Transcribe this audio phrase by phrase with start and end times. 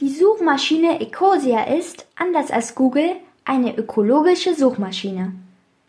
[0.00, 5.34] Die Suchmaschine Ecosia ist, anders als Google, eine ökologische Suchmaschine.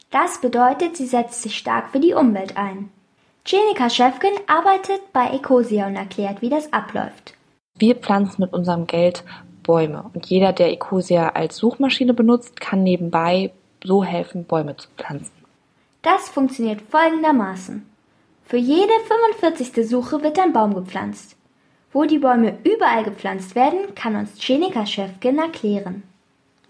[0.10, 2.92] Das bedeutet, sie setzt sich stark für die Umwelt ein.
[3.46, 7.36] Jenica Schäfken arbeitet bei Ecosia und erklärt, wie das abläuft.
[7.76, 9.24] Wir pflanzen mit unserem Geld
[9.64, 15.32] Bäume und jeder, der Ecosia als Suchmaschine benutzt, kann nebenbei so helfen, Bäume zu pflanzen.
[16.02, 17.90] Das funktioniert folgendermaßen.
[18.44, 18.92] Für jede
[19.40, 19.88] 45.
[19.88, 21.38] Suche wird ein Baum gepflanzt.
[21.94, 26.04] Wo die Bäume überall gepflanzt werden, kann uns Jenica Schäfgen erklären.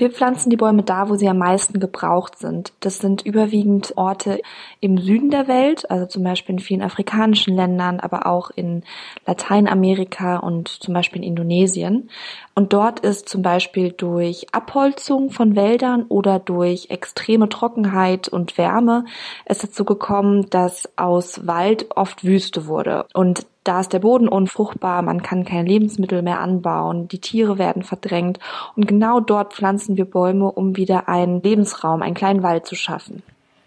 [0.02, 2.73] Wir pflanzen die Bäume da, wo sie am meisten gebraucht sind.
[2.80, 4.41] Das sind überwiegend Orte
[4.80, 8.82] im Süden der Welt, also zum Beispiel in vielen afrikanischen Ländern, aber auch in
[9.27, 12.10] Lateinamerika und zum Beispiel in Indonesien.
[12.55, 19.05] Und dort ist zum Beispiel durch Abholzung von Wäldern oder durch extreme Trockenheit und Wärme
[19.46, 23.05] es dazu gekommen, dass aus Wald oft Wüste wurde.
[23.13, 27.84] Und da ist der Boden unfruchtbar, man kann keine Lebensmittel mehr anbauen, die Tiere werden
[27.84, 28.40] verdrängt
[28.76, 33.24] und genau dort pflanzen wir Bäume, um wieder einen Lebensraum, einen kleinen Wald zu schaffen.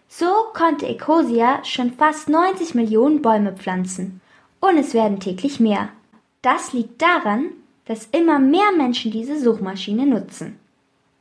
[0.08, 4.20] So konnte Ecosia schon fast 90 Millionen Bäume pflanzen.
[4.60, 5.88] Und es werden täglich mehr.
[6.40, 7.50] Das liegt daran,
[7.86, 10.58] dass immer mehr Menschen diese Suchmaschine nutzen.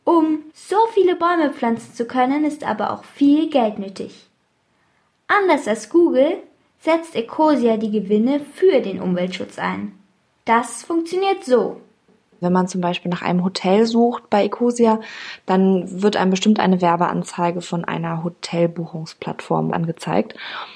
[0.03, 4.28] Um so viele Bäume pflanzen zu können, ist aber auch viel Geld nötig.
[5.28, 6.38] Anders als Google
[6.84, 9.94] setzt Ecosia die Gewinne für den Umweltschutz ein.
[10.44, 11.80] Das funktioniert so.
[12.44, 14.99] Wenn man zum Beispiel nach einem Hotel sucht bei Ecosia,
[15.45, 20.35] dann wird einem bestimmt eine Werbeanzeige von einer Hotelbuchungsplattform angezeigt.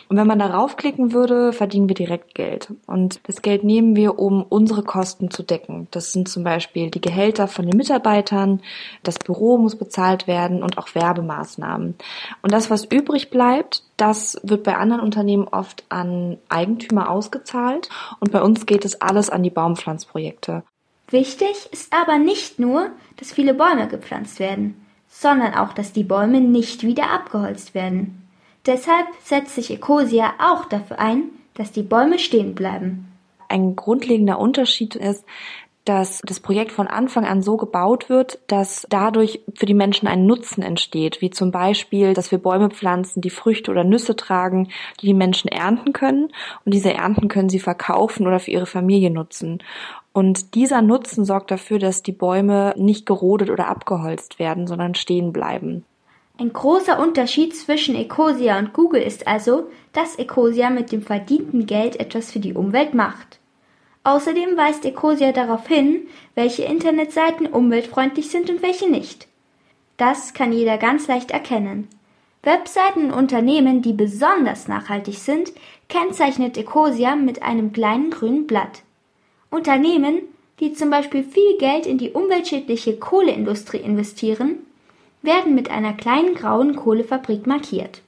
[0.10, 2.74] Und wenn man darauf klicken würde, verdienen wir direkt Geld.
[2.86, 5.88] Und das Geld nehmen wir, um unsere Kosten zu decken.
[5.92, 8.62] Das sind zum Beispiel die Gehälter von den Mitarbeitern,
[9.04, 11.96] das Büro muss bezahlt werden und auch Werbemaßnahmen.
[12.42, 18.32] Und das, was übrig bleibt, das wird bei anderen Unternehmen oft an Eigentümer ausgezahlt und
[18.32, 20.64] bei uns geht es alles an die Baumpflanzprojekte.
[21.10, 26.42] Wichtig ist aber nicht nur, dass viele Bäume gepflanzt werden, sondern auch, dass die Bäume
[26.42, 28.28] nicht wieder abgeholzt werden.
[28.66, 33.08] Deshalb setzt sich Ecosia auch dafür ein, dass die Bäume stehen bleiben.
[33.48, 35.24] Ein grundlegender Unterschied ist,
[35.88, 40.26] dass das Projekt von Anfang an so gebaut wird, dass dadurch für die Menschen ein
[40.26, 45.08] Nutzen entsteht, wie zum Beispiel, dass wir Bäume pflanzen, die Früchte oder Nüsse tragen, die
[45.08, 46.26] die Menschen ernten können
[46.66, 49.60] und diese Ernten können sie verkaufen oder für ihre Familie nutzen.
[50.12, 55.32] Und dieser Nutzen sorgt dafür, dass die Bäume nicht gerodet oder abgeholzt werden, sondern stehen
[55.32, 55.86] bleiben.
[56.40, 62.00] Ein großer Unterschied zwischen Ecosia und Google ist also, dass Ecosia mit dem verdienten Geld
[62.00, 63.40] etwas für die Umwelt macht.
[64.08, 69.28] Außerdem weist Ecosia darauf hin, welche Internetseiten umweltfreundlich sind und welche nicht.
[69.98, 71.90] Das kann jeder ganz leicht erkennen.
[72.42, 75.52] Webseiten und Unternehmen, die besonders nachhaltig sind,
[75.90, 78.84] kennzeichnet Ecosia mit einem kleinen grünen Blatt.
[79.50, 80.22] Unternehmen,
[80.62, 84.60] die zum Beispiel viel Geld in die umweltschädliche Kohleindustrie investieren,
[85.22, 88.02] werden mit einer kleinen grauen Kohlefabrik markiert.